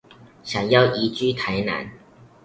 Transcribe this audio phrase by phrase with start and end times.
[0.41, 1.87] 想要移居台南